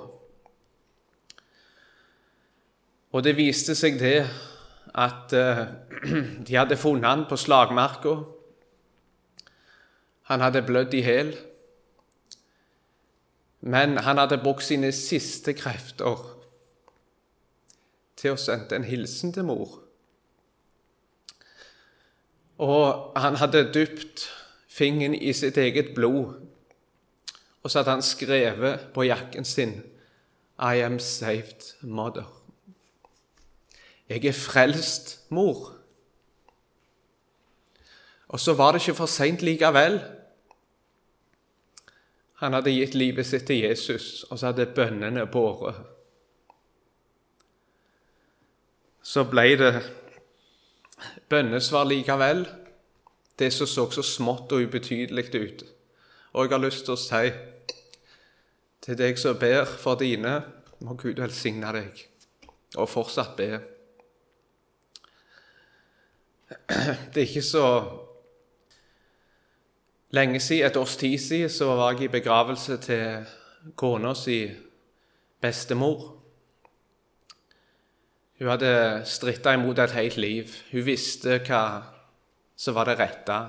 [3.12, 4.22] Og det viste seg det
[4.96, 5.66] at uh,
[6.48, 8.16] de hadde funnet han på slagmarka.
[10.32, 11.36] Han hadde blødd i hæl.
[13.66, 16.22] Men han hadde brukt sine siste krefter
[18.16, 19.80] til å sende en hilsen til mor.
[22.62, 24.28] Og han hadde dypt
[24.72, 26.38] fingeren i sitt eget blod,
[27.64, 29.80] og så hadde han skrevet på jakken sin
[30.62, 32.30] I am saved, mother.
[34.10, 35.72] Jeg er frelst, mor.
[38.30, 39.98] Og så var det ikke for seint likevel.
[42.44, 45.84] Han hadde gitt livet sitt til Jesus, og så hadde bønnene båret
[49.06, 49.72] så ble det
[51.30, 52.46] bønnesvar likevel.
[53.40, 55.64] Det som så så smått og ubetydelig ut.
[56.34, 57.30] Og jeg har lyst til å si
[58.86, 60.40] til deg som ber for dine,
[60.80, 62.02] må Gud velsigne deg,
[62.78, 63.50] og fortsatt be.
[67.14, 67.66] Det er ikke så
[70.16, 73.26] lenge siden, et års tid siden, så var jeg i begravelse til
[73.76, 74.40] kona si
[75.42, 76.12] bestemor.
[78.40, 80.56] Hun hadde stritta imot et helt liv.
[80.72, 81.66] Hun visste hva
[82.56, 83.40] som var det rette,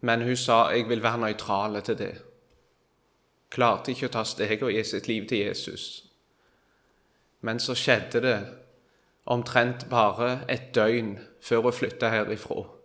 [0.00, 2.22] men hun sa 'jeg vil være nøytral til det'.
[3.50, 6.04] Klarte ikke å ta steget og gi sitt liv til Jesus.
[7.40, 8.46] Men så skjedde det
[9.26, 12.81] omtrent bare et døgn før hun flytta herifra.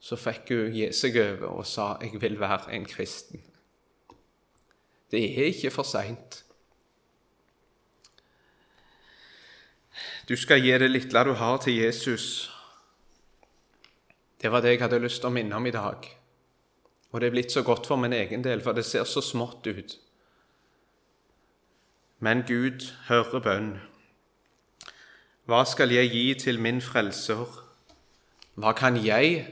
[0.00, 3.42] Så fikk hun gi seg over og sa 'jeg vil være en kristen'.
[5.10, 6.44] Det er ikke for seint.
[10.28, 12.54] Du skal gi det lille du har, til Jesus.
[14.42, 16.04] Det var det jeg hadde lyst til å minne om i dag.
[17.12, 19.66] Og det er blitt så godt for min egen del, for det ser så smått
[19.66, 19.96] ut.
[22.20, 23.70] Men Gud hører bønn.
[25.48, 27.46] Hva skal jeg gi til min frelser?
[28.58, 29.46] Hva kan jeg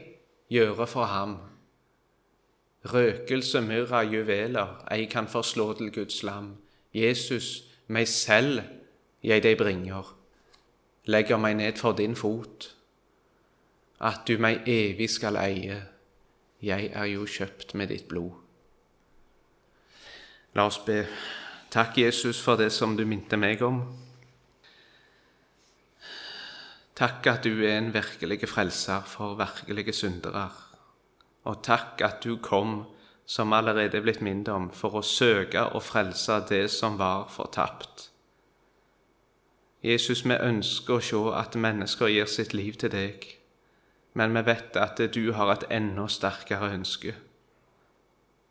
[0.51, 1.37] gjøre for ham?
[2.87, 6.55] Røkelse, myrra, juveler, ei kan forslå til Guds lam.
[6.93, 8.61] Jesus, meg selv
[9.23, 10.17] jeg deg bringer
[11.07, 12.73] legger meg ned for din fot,
[13.99, 15.79] at du meg evig skal eie,
[16.61, 18.33] jeg er jo kjøpt med ditt blod.
[20.55, 21.03] La oss be.
[21.71, 23.83] Takk, Jesus, for det som du minte meg om.
[26.97, 30.49] Takk at du er en virkelig frelser for virkelige syndere.
[31.45, 32.85] Og takk at du kom,
[33.25, 38.09] som allerede er blitt minnet om, for å søke og frelse det som var fortapt.
[39.83, 43.29] Jesus, vi ønsker å se at mennesker gir sitt liv til deg,
[44.17, 47.13] men vi vet at du har et enda sterkere ønske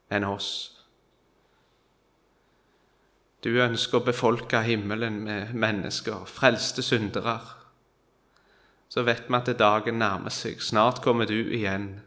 [0.06, 0.50] enn oss.
[3.42, 7.40] Du ønsker å befolke himmelen med mennesker, frelste syndere.
[8.88, 10.62] Så vet vi at dagen nærmer seg.
[10.62, 12.00] Snart kommer du igjen,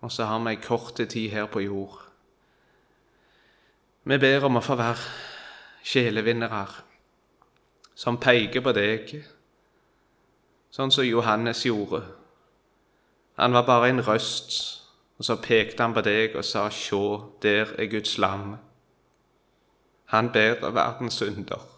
[0.00, 1.98] og så har vi ei kort tid her på jord.
[4.04, 5.02] Vi ber om å få være
[5.84, 6.66] sjelevinnere
[7.98, 9.10] som peker på deg,
[10.70, 12.04] sånn som Johannes gjorde.
[13.38, 14.54] Han var bare en røst,
[15.18, 17.02] og så pekte han på deg og sa, Sjå,
[17.42, 18.54] der er Guds lam.
[20.14, 21.77] Han ber verdens synder.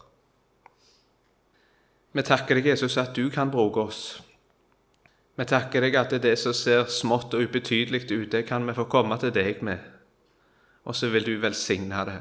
[2.11, 4.21] Vi takker deg, Jesus, at du kan bruke oss.
[5.39, 8.83] Vi takker deg at det, som ser smått og ubetydelig ut, det kan vi få
[8.91, 9.79] komme til deg med,
[10.83, 12.19] og så vil du velsigne det.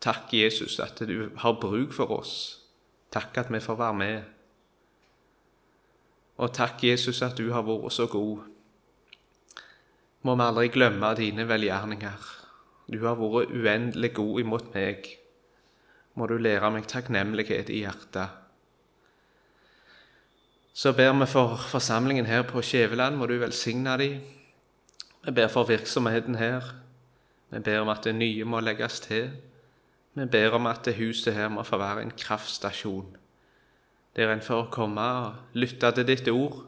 [0.00, 2.62] Takk, Jesus, at du har bruk for oss.
[3.12, 4.32] Takk at vi får være med.
[6.36, 8.44] Og takk, Jesus, at du har vært så god.
[10.24, 12.26] Må vi aldri glemme dine velgjerninger.
[12.92, 15.12] Du har vært uendelig god imot meg.
[16.16, 18.45] Må du lære meg takknemlighet i hjertet.
[20.76, 23.16] Så ber vi for forsamlingen her på Skjæveland.
[23.16, 24.20] Må du velsigne dem.
[25.24, 26.60] Vi ber for virksomheten her.
[27.50, 29.30] Vi ber om at det nye må legges til.
[30.14, 33.16] Vi ber om at det huset her må få være en kraftstasjon,
[34.16, 36.62] der en får komme og lytte til ditt ord,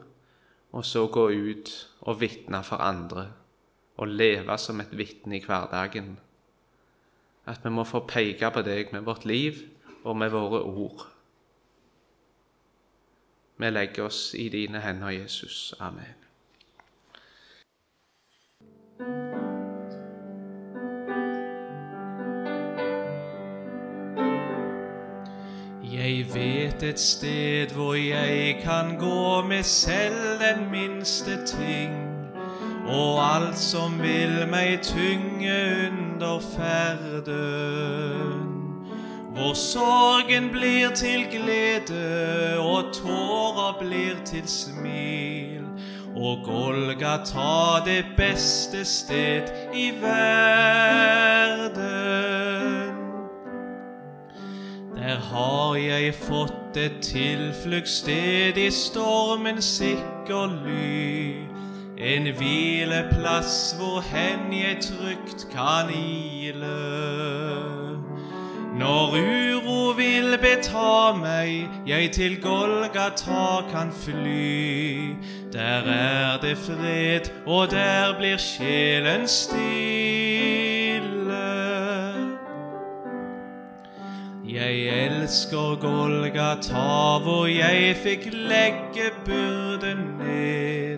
[0.71, 3.27] og så gå ut og vitne for andre,
[3.97, 6.19] og leve som et vitne i hverdagen.
[7.45, 9.65] At vi må få peke på deg med vårt liv
[10.03, 11.07] og med våre ord.
[13.61, 15.73] Vi legger oss i dine hender, Jesus.
[15.79, 16.15] Amen.
[25.93, 31.93] Jeg vet et sted hvor jeg kan gå med selv den minste ting,
[32.85, 38.58] og alt som vil meg tynge under ferden.
[39.39, 45.63] Hvor sorgen blir til glede, og tårer blir til smil.
[46.15, 49.41] Og Golgata det beste sted
[49.73, 51.79] i verden.
[54.95, 61.35] Der har jeg fått et tilfluktssted i stormens sikker ly.
[61.97, 67.68] En hvileplass hvor hen jeg trygt kan ile.
[68.79, 75.15] Når uro vil beta meg, jeg til Golgata kan fly.
[75.53, 81.01] Der er det fred, og der blir sjelen stille.
[84.47, 90.97] Jeg elsker Golgata, hvor jeg fikk legge byrden ned.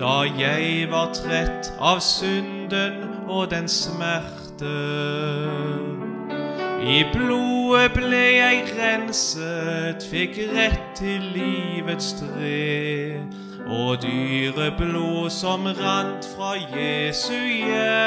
[0.00, 5.91] Da jeg var trett av synden og den smerte.
[6.82, 13.22] I blodet ble jeg renset, fikk rett til livets tre.
[13.70, 18.02] Og dyre blod som rant fra Jesu hjerte.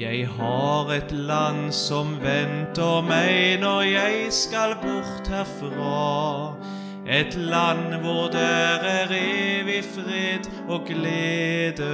[0.00, 6.56] Jeg har et land som venter meg når jeg skal bort herfra.
[7.04, 11.92] Et land hvor der er evig fred og glede.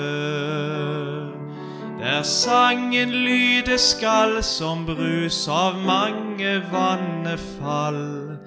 [2.02, 8.38] Der sangen lyde skal som brus av mange vannefall.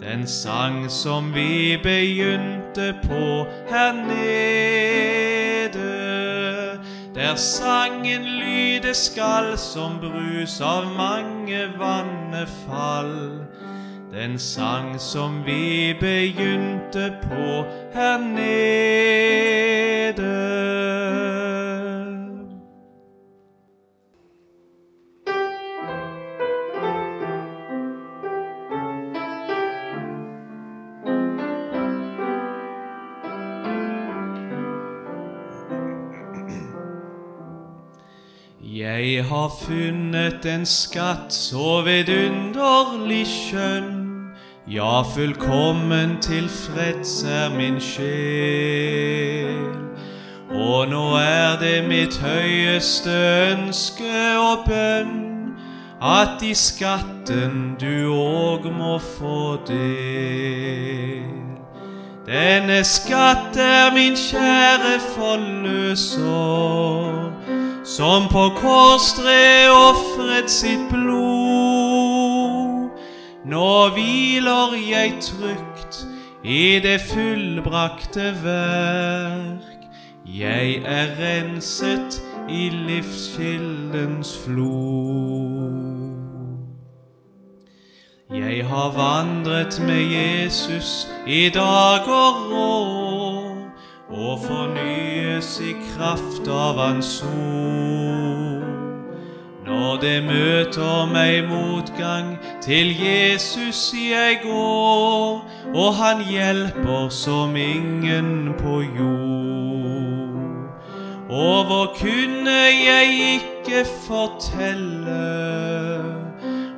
[0.00, 5.70] Den sang som vi begynte på her nede.
[7.14, 13.46] Der sangen lyde skal som brus av mange vannefall.
[14.12, 19.46] Den sang som vi begynte på her nede.
[39.46, 44.32] Har funnet en skatt så vidunderlig skjønn.
[44.66, 49.54] Ja, fullkommen tilfreds er min sjel.
[50.50, 53.14] Og nå er det mitt høyeste
[53.52, 55.54] ønske og bønn
[56.02, 61.30] at i skatten du òg må få del.
[62.26, 66.26] Denne skatt er min kjære forløser
[67.86, 72.90] som på korstre ofret sitt blod.
[73.46, 76.00] Nå hviler jeg trygt
[76.42, 79.86] i det fullbrakte verk.
[80.26, 82.18] Jeg er renset
[82.50, 85.94] i livskildens flod.
[88.34, 93.56] Jeg har vandret med Jesus i dag og år
[94.10, 94.38] og
[95.46, 98.64] fornyes i kraft av Hans ord.
[99.66, 105.44] Når det møter meg motgang, til Jesus jeg går,
[105.74, 110.36] og han hjelper som ingen på jord.
[111.30, 116.04] Og hvor kunne jeg ikke fortelle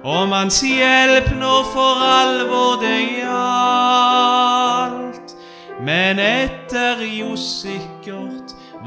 [0.03, 4.89] om hans hjelp når for alvor det gjaldt?
[5.85, 8.38] Men etter jo sikkert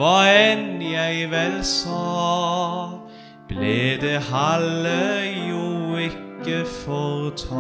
[0.02, 2.90] hva enn jeg vel sa,
[3.46, 7.52] ble det halve jo ikke fortalt.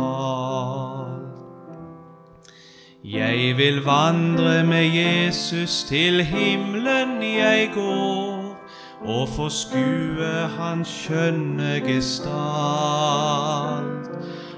[3.06, 8.58] Jeg vil vandre med Jesus til himmelen jeg går,
[9.06, 13.22] og få skue hans skjønne gestalt.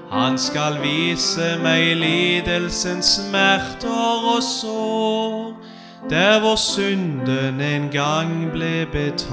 [0.08, 5.63] Han skal vise meg lidelsens smerter og sår,
[6.10, 9.24] der hvor synden en gang ble betalt.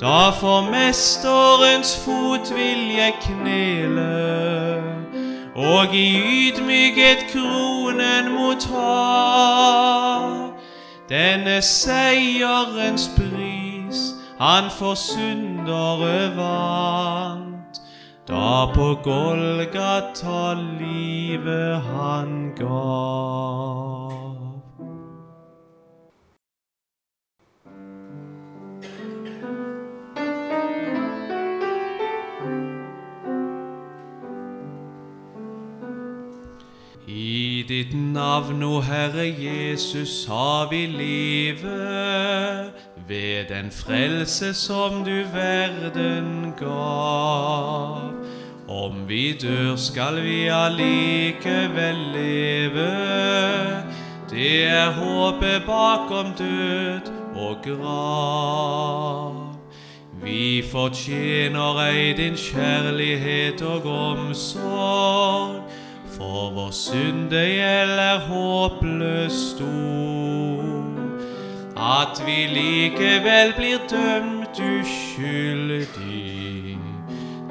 [0.00, 4.82] Da for mesterens fot vil jeg knele,
[5.54, 9.04] og i ydmykhet kronen motta.
[11.08, 17.53] Denne seierens pris han for syndere vant.
[18.28, 24.34] Da på Golgata livet han gav.
[37.06, 42.72] I ditt navn, o Herre Jesus, har vi livet
[43.08, 48.12] ved den frelse som du verden gav.
[48.68, 52.90] Om vi dør, skal vi allikevel leve.
[54.30, 59.54] Det er håpet bakom død og grav.
[60.24, 65.60] Vi fortjener ei din kjærlighet og omsorg,
[66.16, 70.73] for vår synde gjelder håpløst stor.
[71.84, 75.84] At vi likevel blir dømt uskyldig,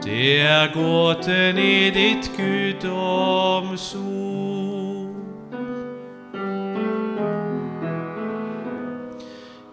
[0.03, 4.23] det er gåten i ditt guddomsord.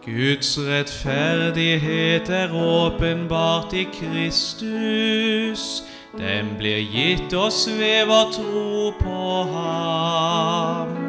[0.05, 5.85] Guds rettferdighet er åpenbart i Kristus.
[6.19, 11.00] Den blir gitt oss ved vår tro på Ham,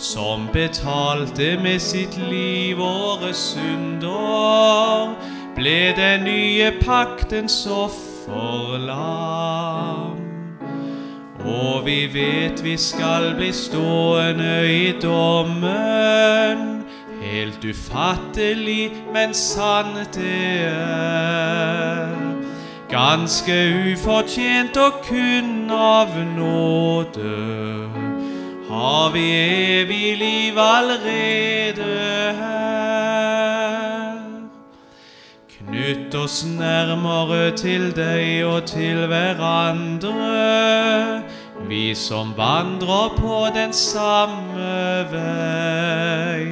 [0.00, 5.12] som betalte med sitt liv våre synder,
[5.56, 8.88] ble den nye paktens offerlam.
[11.44, 16.84] Og vi vet vi skal bli stående i dommen,
[17.20, 22.16] helt ufattelig, men sant det er.
[22.90, 23.52] Ganske
[23.92, 28.09] ufortjent og kun av nåde
[28.70, 29.26] har vi
[29.82, 31.90] evig liv allerede
[32.38, 34.20] her.
[35.58, 41.22] Knytt oss nærmere til deg og til hverandre,
[41.68, 46.46] vi som vandrer på den samme vei.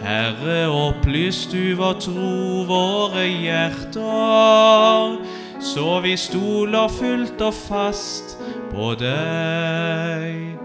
[0.00, 5.18] Herre, opplys du vår tro, våre hjerter,
[5.60, 8.36] så vi stoler fullt og fast
[8.72, 10.59] på deg.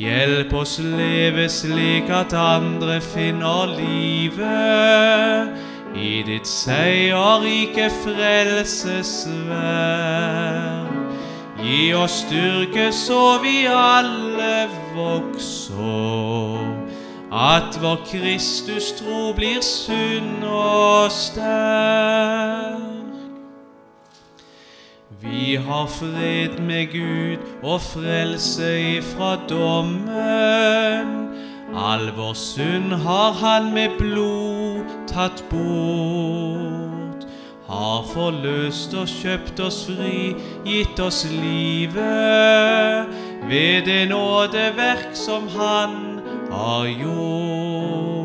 [0.00, 5.52] Hjelp oss leve slik at andre finner livet
[5.92, 9.36] i ditt seierrike frelsesverd.
[11.60, 16.64] Gi oss styrke så vi alle vokser,
[17.28, 22.89] at vår Kristus tro blir sunn og sterk.
[25.22, 31.10] Vi har fred med Gud og frelse ifra dommen.
[31.76, 37.26] All vår synd har Han med blod tatt bort.
[37.68, 40.32] Har forløst oss, kjøpt oss fri,
[40.64, 43.12] gitt oss livet
[43.50, 48.19] ved det nådeverk som Han har gjort.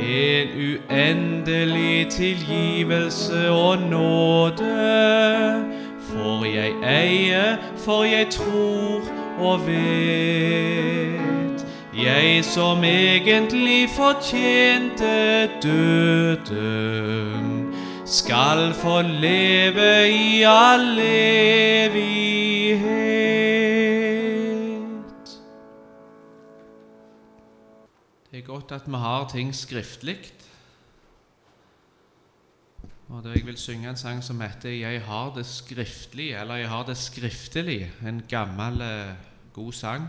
[0.00, 5.64] En uendelig tilgivelse og nåde
[6.00, 9.02] får jeg eie, for jeg tror
[9.38, 11.66] og vet.
[12.04, 17.74] Jeg som egentlig fortjente døden,
[18.04, 23.11] skal få leve i all evighet.
[28.32, 30.16] Det er godt at vi har ting skriftlig.
[33.08, 36.68] Og da Jeg vil synge en sang som heter 'Jeg har det skriftlig', eller 'Jeg
[36.68, 39.14] har det skriftlig', En gammel, eh,
[39.52, 40.08] god sang.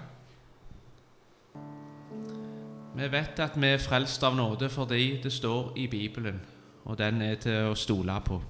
[2.96, 6.42] Vi vet at vi er frelst av nåde fordi det står i Bibelen,
[6.86, 8.42] og den er til å stole på.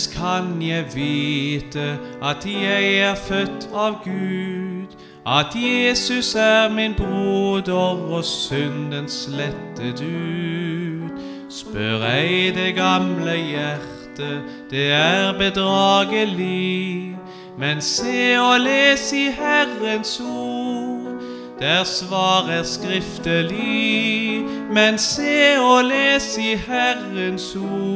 [0.00, 4.86] Hvorledes kan jeg vite at jeg er født av Gud,
[5.26, 11.20] at Jesus er min broder og synden slettet ut?
[11.50, 17.16] Spør ei det gamle hjertet, det er bedragelig.
[17.58, 21.20] Men se og les i Herrens ord,
[21.60, 24.44] der svar er skriftelig.
[24.72, 27.89] Men se og les i Herrens ord,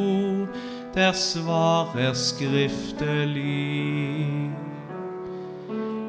[0.94, 4.26] der svar er skriftelig.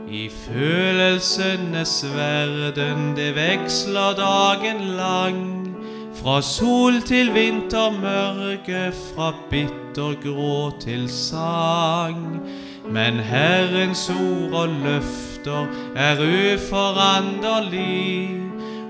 [0.09, 5.75] I følelsenes verden det veksler dagen lang,
[6.15, 12.41] fra sol til vintermørke, fra bittergrå til sang.
[12.89, 18.41] Men Herrens ord og løfter er uforanderlig,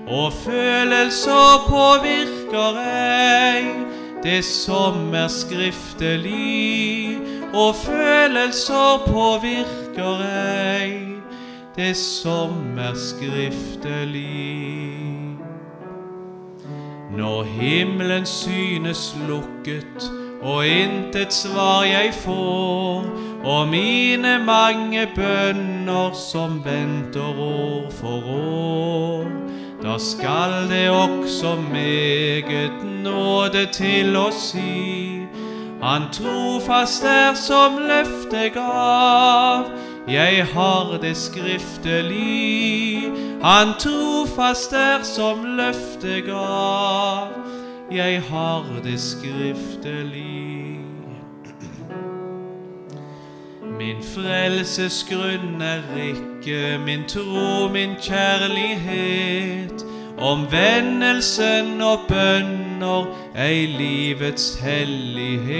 [0.06, 3.85] og følelser påvirker ei
[4.22, 7.18] det som er skriftelig,
[7.54, 11.16] og følelser påvirker ei
[11.76, 14.56] det som er skriftelig.
[17.16, 20.12] Når himmelen synes lukket,
[20.42, 23.04] og intet svar jeg får,
[23.44, 29.24] og mine mange bønner som venter år for år,
[29.82, 32.72] da skal det også meget
[33.04, 35.26] nåde til å si.
[35.82, 39.68] Han trofast er som løftet gav,
[40.08, 43.12] jeg har det skriftelig.
[43.42, 47.28] Han trofast er som løftet gav,
[47.92, 50.55] jeg har det skriftelig.
[53.78, 59.84] Min frelsesgrunn er ikke min tro, min kjærlighet,
[60.18, 63.06] omvendelsen og bønner,
[63.36, 65.56] ei livets hellighet.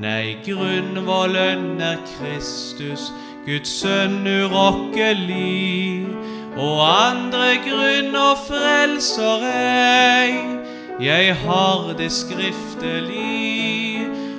[0.00, 3.12] Nei, grunnvollen er Kristus,
[3.46, 6.06] Guds sønn urokkelig,
[6.56, 10.34] og andre grunner frelser ei.
[11.00, 13.93] Jeg har det skriftelig,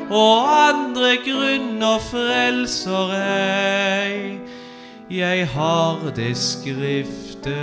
[0.09, 4.39] og andre grunner frelser ei.
[5.09, 7.55] Jeg har det skriftelig.